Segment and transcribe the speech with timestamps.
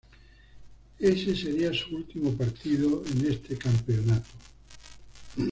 [0.99, 4.29] Ese seria su último partido en este campeonato.